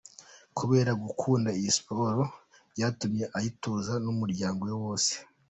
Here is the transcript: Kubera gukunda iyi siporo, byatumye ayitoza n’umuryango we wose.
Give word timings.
Kubera 0.57 0.91
gukunda 1.03 1.49
iyi 1.59 1.69
siporo, 1.77 2.23
byatumye 2.73 3.23
ayitoza 3.37 3.93
n’umuryango 4.03 4.59
we 4.69 4.75
wose. 4.83 5.11